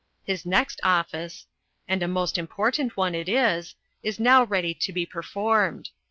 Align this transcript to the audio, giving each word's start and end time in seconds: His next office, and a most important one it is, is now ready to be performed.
His 0.23 0.47
next 0.47 0.79
office, 0.81 1.45
and 1.87 2.01
a 2.01 2.07
most 2.07 2.39
important 2.39 2.97
one 2.97 3.13
it 3.13 3.29
is, 3.29 3.75
is 4.01 4.19
now 4.19 4.43
ready 4.43 4.73
to 4.73 4.91
be 4.91 5.05
performed. 5.05 5.91